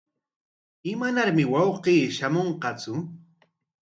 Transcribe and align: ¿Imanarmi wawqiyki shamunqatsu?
¿Imanarmi 0.91 1.43
wawqiyki 1.53 2.13
shamunqatsu? 2.15 2.93